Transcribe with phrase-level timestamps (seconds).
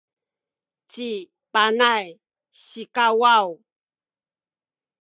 [0.91, 1.09] ci
[1.53, 2.07] Panay
[2.63, 3.47] sikawaw